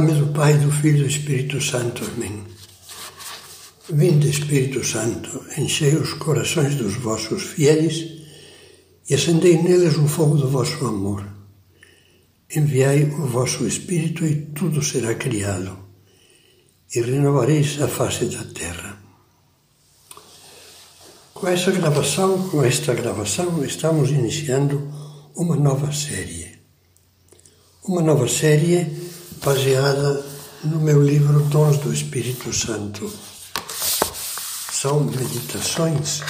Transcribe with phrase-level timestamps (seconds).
[0.00, 2.04] nome do Pai, do Filho e do Espírito Santo.
[2.04, 2.44] Amém.
[3.90, 8.06] Vinde, Espírito Santo, enchei os corações dos vossos fiéis
[9.10, 11.26] e acendei neles o fogo do vosso amor.
[12.54, 15.76] Enviai o vosso Espírito e tudo será criado,
[16.94, 19.02] e renovareis a face da terra.
[21.34, 24.92] Com essa gravação, com esta gravação, estamos iniciando
[25.34, 26.56] uma nova série.
[27.82, 29.07] Uma nova série
[29.44, 30.24] baseada
[30.64, 33.10] no meu livro Dons do Espírito Santo.
[34.72, 36.22] São meditações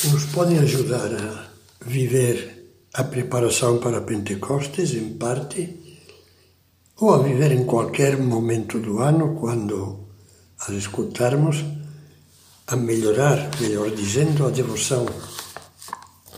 [0.00, 1.48] que nos podem ajudar a
[1.84, 6.02] viver a preparação para Pentecostes, em parte,
[6.96, 10.08] ou a viver em qualquer momento do ano, quando
[10.60, 11.64] as escutarmos,
[12.66, 15.06] a melhorar, melhor dizendo, a devoção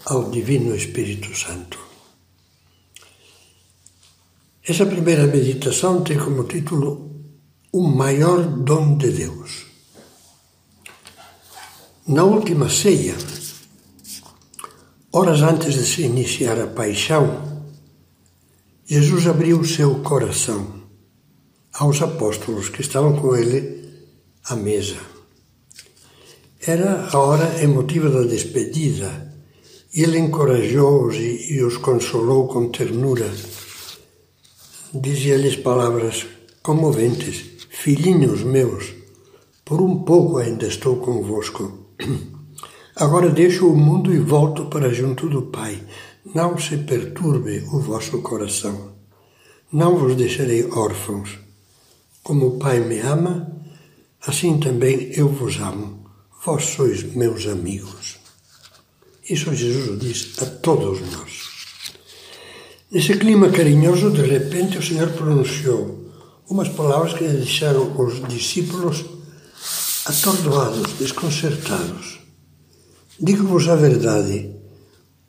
[0.06, 1.89] ao Divino Espírito Santo.
[4.62, 7.10] Essa primeira meditação tem como título
[7.72, 9.64] O Maior Dom de Deus.
[12.06, 13.16] Na última ceia,
[15.10, 17.64] horas antes de se iniciar a paixão,
[18.84, 20.82] Jesus abriu seu coração
[21.72, 23.82] aos apóstolos que estavam com ele
[24.44, 24.98] à mesa.
[26.60, 29.34] Era a hora emotiva da despedida.
[29.94, 33.32] Ele encorajou-os e os consolou com ternura
[34.92, 36.26] dizia-lhes palavras
[36.62, 38.92] comoventes: Filhinhos meus,
[39.64, 41.86] por um pouco ainda estou convosco.
[42.96, 45.82] Agora deixo o mundo e volto para junto do Pai.
[46.34, 48.92] Não se perturbe o vosso coração.
[49.72, 51.38] Não vos deixarei órfãos.
[52.22, 53.50] Como o Pai me ama,
[54.26, 56.04] assim também eu vos amo.
[56.44, 58.18] Vós sois meus amigos.
[59.28, 61.49] Isso Jesus diz a todos nós.
[62.92, 66.10] Nesse clima carinhoso, de repente, o Senhor pronunciou
[66.48, 69.04] umas palavras que deixaram os discípulos
[70.06, 72.18] atordoados, desconcertados.
[73.20, 74.50] Digo-vos a verdade,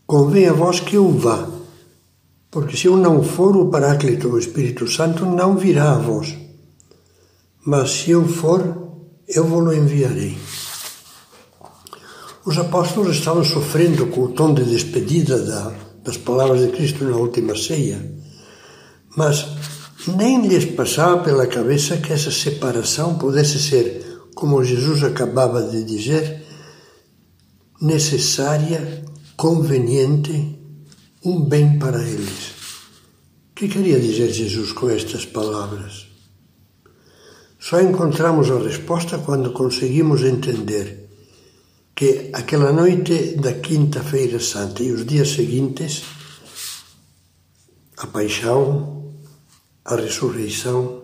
[0.08, 1.48] convém a vós que eu vá,
[2.50, 6.36] porque se eu não for, o Paráclito, o Espírito Santo, não virá a vós.
[7.64, 8.90] Mas se eu for,
[9.28, 10.36] eu vou-lo enviarei.
[12.44, 17.16] Os apóstolos estavam sofrendo com o tom de despedida da das palavras de Cristo na
[17.16, 18.00] última ceia,
[19.16, 19.46] mas
[20.08, 24.04] nem lhes passava pela cabeça que essa separação pudesse ser,
[24.34, 26.44] como Jesus acabava de dizer,
[27.80, 29.04] necessária,
[29.36, 30.58] conveniente,
[31.24, 32.52] um bem para eles.
[33.52, 36.08] O que queria dizer Jesus com estas palavras?
[37.60, 41.01] Só encontramos a resposta quando conseguimos entender
[42.02, 46.02] que aquela noite da Quinta-feira Santa e os dias seguintes,
[47.96, 49.14] a paixão,
[49.86, 51.04] a ressurreição,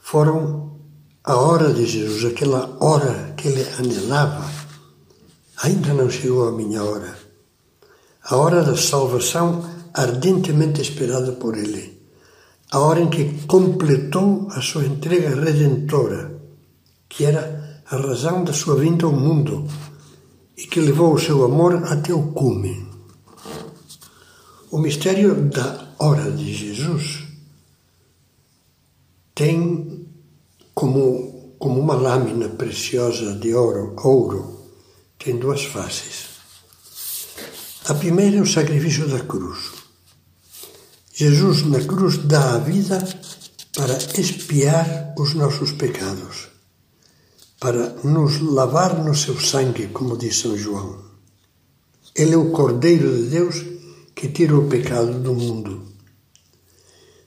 [0.00, 0.76] foram
[1.22, 4.44] a hora de Jesus, aquela hora que ele anelava.
[5.62, 7.16] Ainda não chegou a minha hora.
[8.24, 12.02] A hora da salvação ardentemente esperada por ele.
[12.72, 16.42] A hora em que completou a sua entrega redentora,
[17.08, 19.64] que era a razão da sua vinda ao mundo
[20.58, 22.84] e que levou o seu amor até o cume.
[24.72, 27.22] O mistério da hora de Jesus
[29.36, 30.04] tem
[30.74, 34.66] como, como uma lâmina preciosa de ouro, ouro,
[35.16, 36.26] tem duas faces.
[37.86, 39.70] A primeira é o sacrifício da cruz.
[41.14, 42.98] Jesus na cruz dá a vida
[43.76, 46.47] para expiar os nossos pecados
[47.60, 50.98] para nos lavar no seu sangue, como diz São João.
[52.14, 53.64] Ele é o Cordeiro de Deus
[54.14, 55.82] que tira o pecado do mundo.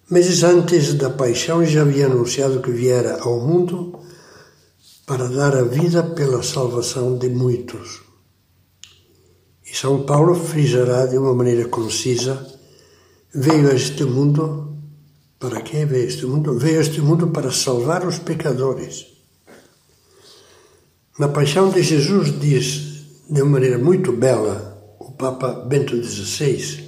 [0.09, 3.99] Meses antes da paixão já havia anunciado que viera ao mundo
[5.05, 8.01] para dar a vida pela salvação de muitos.
[9.65, 12.45] E São Paulo frisará de uma maneira concisa:
[13.33, 14.77] veio a este mundo
[15.39, 16.57] para quê veio a este mundo?
[16.57, 19.10] Veio este mundo para salvar os pecadores.
[21.19, 26.85] Na Paixão de Jesus diz, de uma maneira muito bela, o Papa Bento XVI,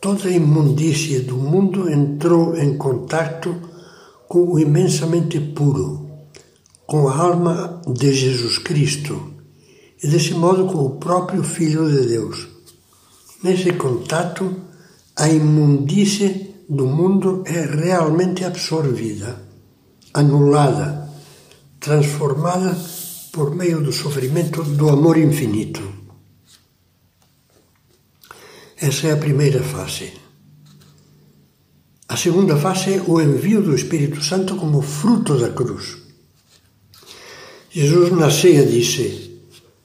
[0.00, 3.54] toda a imundícia do mundo entrou em contato
[4.26, 6.10] com o imensamente puro,
[6.84, 9.34] com a alma de Jesus Cristo
[10.02, 12.48] e, desse modo, com o próprio Filho de Deus.
[13.40, 14.52] Nesse contato,
[15.14, 19.40] a imundície do mundo é realmente absorvida,
[20.12, 21.08] anulada,
[21.78, 22.76] transformada
[23.38, 25.80] por meio do sofrimento do amor infinito.
[28.76, 30.12] Essa é a primeira fase.
[32.08, 35.98] A segunda fase é o envio do Espírito Santo como fruto da cruz.
[37.70, 39.40] Jesus na ceia disse: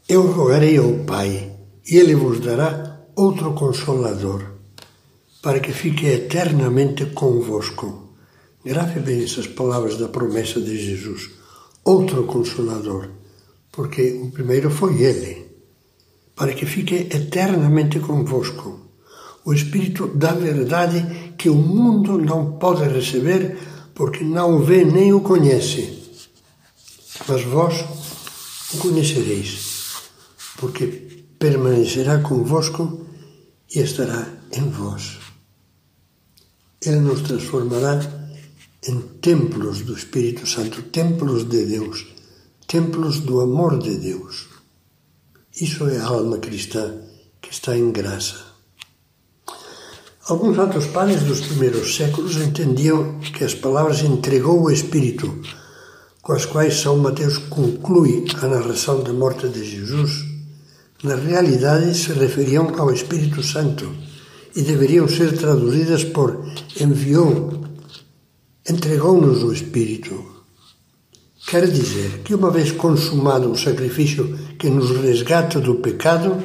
[0.09, 1.55] Eu rogarei ao Pai,
[1.85, 4.41] e Ele vos dará outro consolador,
[5.43, 8.17] para que fique eternamente convosco.
[8.65, 11.29] Grave bem essas palavras da promessa de Jesus.
[11.83, 13.09] Outro consolador,
[13.73, 15.47] porque o primeiro foi Ele,
[16.35, 18.79] para que fique eternamente convosco.
[19.43, 23.57] O Espírito da verdade que o mundo não pode receber,
[23.95, 26.01] porque não o vê nem o conhece.
[27.27, 27.83] Mas vós
[28.73, 29.95] o conhecereis,
[30.57, 30.85] porque
[31.39, 33.07] permanecerá convosco
[33.75, 35.17] e estará em vós.
[36.85, 37.99] Ele nos transformará
[38.87, 42.12] em templos do Espírito Santo, templos de Deus,
[42.73, 44.47] templos do amor de Deus.
[45.61, 47.01] Isso é a alma cristã
[47.39, 48.33] que está em graça.
[50.27, 55.39] Alguns outros padres dos primeiros séculos entendiam que as palavras entregou o Espírito,
[56.23, 60.25] com as quais São Mateus conclui a narração da morte de Jesus,
[61.03, 63.95] na realidade se referiam ao Espírito Santo
[64.55, 66.43] e deveriam ser traduzidas por
[66.79, 67.67] enviou
[68.67, 70.32] entregou-nos o Espírito.
[71.45, 76.41] Quer dizer que, uma vez consumado o sacrifício que nos resgata do pecado,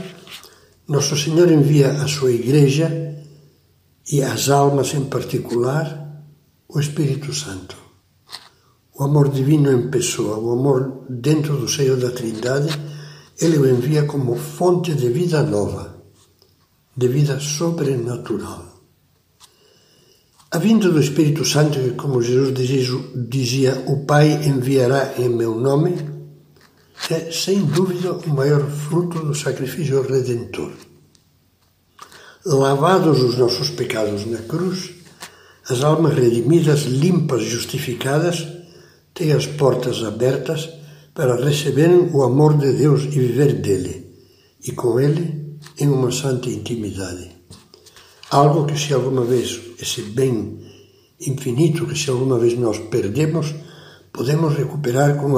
[0.86, 3.14] Nosso Senhor envia à sua Igreja
[4.10, 6.24] e às almas em particular
[6.68, 7.76] o Espírito Santo.
[8.98, 12.68] O amor divino em pessoa, o amor dentro do seio da Trindade,
[13.40, 16.02] ele o envia como fonte de vida nova,
[16.96, 18.67] de vida sobrenatural.
[20.50, 22.54] A vinda do Espírito Santo, que, como Jesus
[23.28, 25.94] dizia, o Pai enviará em meu nome,
[27.10, 30.72] é sem dúvida o maior fruto do sacrifício redentor.
[32.46, 34.90] Lavados os nossos pecados na cruz,
[35.68, 38.46] as almas redimidas, limpas, justificadas,
[39.12, 40.70] têm as portas abertas
[41.12, 44.14] para receberem o amor de Deus e viver dele,
[44.64, 47.37] e com ele em uma santa intimidade.
[48.30, 50.58] Algo que se alguma vez esse bem
[51.20, 53.54] infinito que se alguma vez nós perdemos,
[54.12, 55.36] podemos recuperar com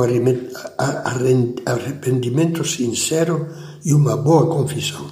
[1.66, 3.48] arrependimento sincero
[3.84, 5.08] e uma boa confissão.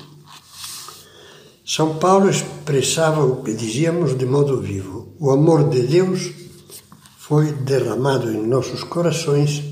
[1.64, 6.32] São Paulo expressava o que dizíamos de modo vivo: o amor de Deus
[7.19, 9.62] foi derramado em nossos corações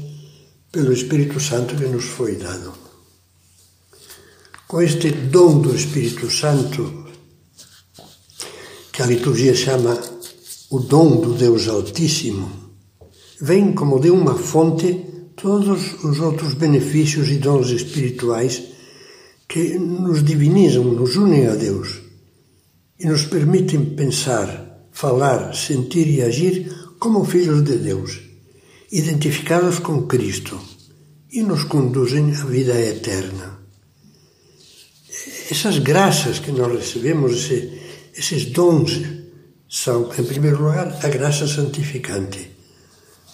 [0.71, 2.73] pelo Espírito Santo que nos foi dado.
[4.69, 7.06] Com este dom do Espírito Santo
[8.97, 10.01] que a liturgia chama
[10.71, 12.51] o dom do Deus Altíssimo,
[13.39, 15.05] vem como de uma fonte
[15.37, 18.63] todos os outros benefícios e dons espirituais
[19.47, 22.01] que nos divinizam, nos unem a Deus
[22.99, 28.19] e nos permitem pensar, falar, sentir e agir como filhos de Deus,
[28.91, 30.59] identificados com Cristo
[31.31, 33.59] e nos conduzem à vida eterna.
[35.51, 37.85] Essas graças que nós recebemos, esse,
[38.17, 39.03] esses dons
[39.69, 42.51] são, em primeiro lugar, a graça santificante,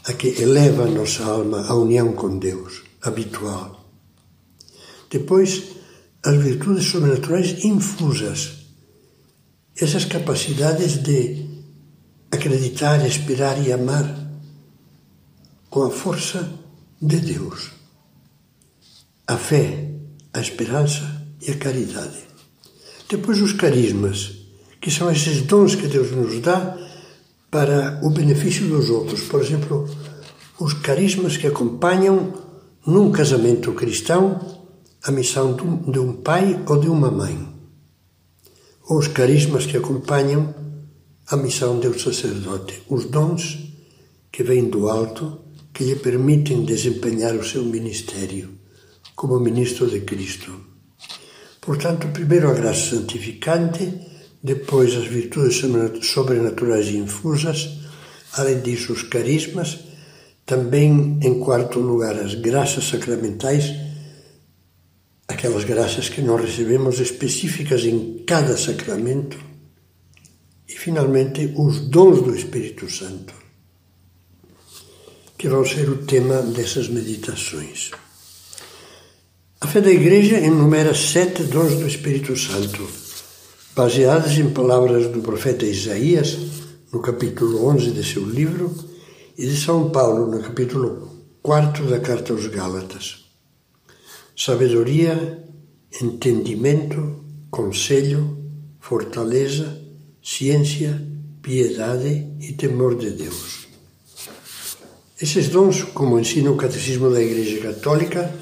[0.04, 3.88] a que eleva a nossa alma à união com Deus, habitual.
[5.08, 5.62] Depois,
[6.24, 8.66] as virtudes sobrenaturais infusas,
[9.76, 11.46] essas capacidades de
[12.30, 14.18] acreditar, esperar e amar
[15.70, 16.58] com a força
[17.00, 17.70] de Deus.
[19.26, 19.90] A fé,
[20.32, 22.18] a esperança e a caridade.
[23.08, 24.41] Depois, os carismas
[24.82, 26.76] que são esses dons que Deus nos dá
[27.48, 29.20] para o benefício dos outros.
[29.22, 29.88] Por exemplo,
[30.58, 32.34] os carismas que acompanham
[32.84, 34.60] num casamento cristão
[35.04, 35.54] a missão
[35.86, 37.48] de um pai ou de uma mãe.
[38.88, 40.52] Ou os carismas que acompanham
[41.28, 42.82] a missão do sacerdote.
[42.88, 43.58] Os dons
[44.32, 45.38] que vêm do alto
[45.72, 48.58] que lhe permitem desempenhar o seu ministério
[49.14, 50.52] como ministro de Cristo.
[51.60, 54.10] Portanto, primeiro a graça santificante
[54.42, 55.62] depois as virtudes
[56.02, 57.78] sobrenaturais infusas,
[58.32, 59.78] além disso os carismas,
[60.44, 63.72] também em quarto lugar as graças sacramentais,
[65.28, 69.38] aquelas graças que nós recebemos específicas em cada sacramento,
[70.68, 73.34] e finalmente os dons do Espírito Santo,
[75.38, 77.90] que vão ser o tema dessas meditações.
[79.60, 83.01] A fé da Igreja enumera sete dons do Espírito Santo
[83.74, 86.36] baseadas em palavras do profeta Isaías,
[86.92, 88.74] no capítulo 11 de seu livro,
[89.36, 91.08] e de São Paulo, no capítulo
[91.42, 93.24] 4 da Carta aos Gálatas.
[94.36, 95.42] Sabedoria,
[96.02, 98.38] entendimento, conselho,
[98.78, 99.80] fortaleza,
[100.22, 101.10] ciência
[101.42, 103.66] piedade e temor de Deus.
[105.20, 108.32] Esses dons, como ensina o Catecismo da Igreja Católica,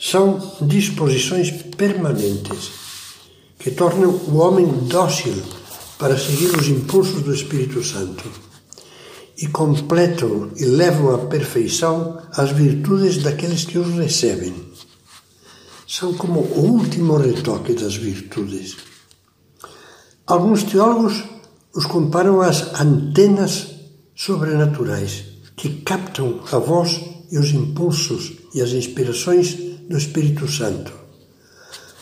[0.00, 2.87] são disposições permanentes
[3.58, 5.34] que tornam o homem dócil
[5.98, 8.24] para seguir os impulsos do Espírito Santo
[9.36, 14.54] e completam e levam à perfeição as virtudes daqueles que os recebem.
[15.86, 18.76] São como o último retoque das virtudes.
[20.26, 21.24] Alguns teólogos
[21.74, 23.68] os comparam às antenas
[24.14, 25.24] sobrenaturais
[25.56, 27.00] que captam a voz
[27.30, 29.54] e os impulsos e as inspirações
[29.88, 30.92] do Espírito Santo.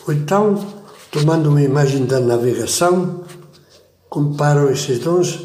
[0.07, 0.76] Ou então,
[1.11, 3.23] tomando uma imagem da navegação,
[4.09, 5.39] comparam esses dons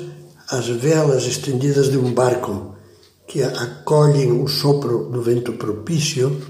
[0.48, 2.76] às velas estendidas de um barco
[3.26, 6.40] que acolhem o sopro do vento propício,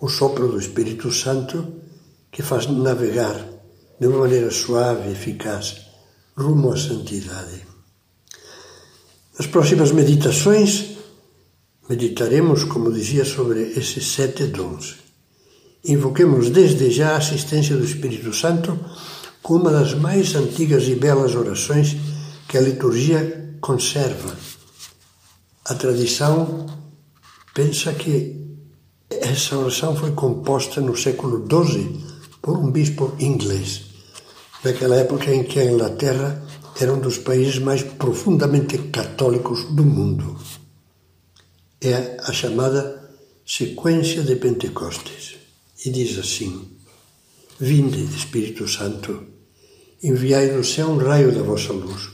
[0.00, 1.66] o sopro do Espírito Santo,
[2.30, 3.44] que faz navegar
[3.98, 5.82] de uma maneira suave e eficaz
[6.36, 7.66] rumo à santidade.
[9.38, 10.96] Nas próximas meditações,
[11.88, 15.01] meditaremos, como dizia, sobre esses sete dons.
[15.84, 18.78] Invoquemos desde já a assistência do Espírito Santo
[19.42, 21.96] com uma das mais antigas e belas orações
[22.48, 24.36] que a liturgia conserva.
[25.64, 26.66] A tradição
[27.54, 28.40] pensa que
[29.10, 32.04] essa oração foi composta no século XII
[32.40, 33.92] por um bispo inglês
[34.64, 36.42] naquela época em que a Inglaterra
[36.80, 40.38] era um dos países mais profundamente católicos do mundo.
[41.80, 43.10] É a chamada
[43.44, 45.41] sequência de Pentecostes.
[45.84, 46.78] E diz assim:
[47.58, 49.24] Vinde, Espírito Santo,
[50.02, 52.10] enviai do céu um raio da vossa luz.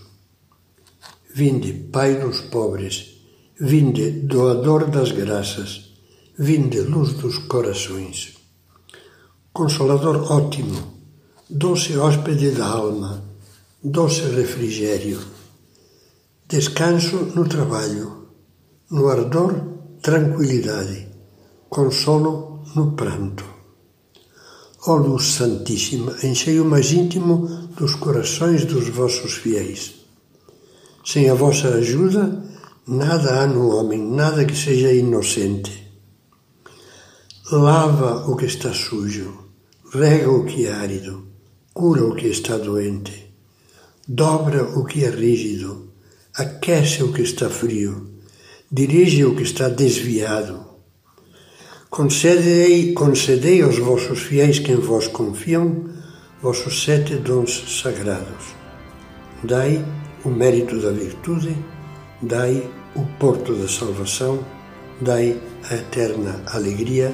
[1.34, 3.18] Vinde, Pai dos pobres,
[3.60, 5.92] vinde, doador das graças,
[6.38, 8.34] vinde, luz dos corações.
[9.52, 10.80] Consolador ótimo,
[11.48, 13.22] doce hóspede da alma,
[13.82, 15.20] doce refrigério.
[16.48, 18.28] Descanso no trabalho,
[18.90, 19.54] no ardor,
[20.00, 21.08] tranquilidade,
[21.68, 23.57] consolo no pranto.
[24.90, 29.96] Ó luz santíssima, enchei o mais íntimo dos corações dos vossos fiéis.
[31.04, 32.42] Sem a vossa ajuda,
[32.86, 35.92] nada há no homem, nada que seja inocente.
[37.52, 39.50] Lava o que está sujo,
[39.92, 41.22] rega o que é árido,
[41.74, 43.30] cura o que está doente,
[44.08, 45.92] dobra o que é rígido,
[46.32, 48.08] aquece o que está frio,
[48.72, 50.67] dirige o que está desviado.
[51.90, 55.86] Concedei, concedei aos vossos fiéis que em vós confiam
[56.42, 58.54] vossos sete dons sagrados.
[59.42, 59.82] Dai
[60.22, 61.56] o mérito da virtude,
[62.20, 62.62] dai
[62.94, 64.38] o porto da salvação,
[65.00, 65.40] dai
[65.70, 67.10] a eterna alegria.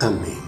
[0.00, 0.47] Amém.